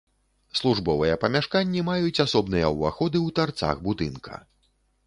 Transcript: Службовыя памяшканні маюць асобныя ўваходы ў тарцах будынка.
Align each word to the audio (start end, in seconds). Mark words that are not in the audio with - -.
Службовыя 0.59 1.17
памяшканні 1.25 1.85
маюць 1.91 2.23
асобныя 2.27 2.73
ўваходы 2.77 3.17
ў 3.27 3.39
тарцах 3.43 3.75
будынка. 3.87 4.45